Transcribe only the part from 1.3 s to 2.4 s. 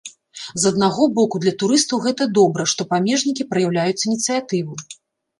для турыстаў гэта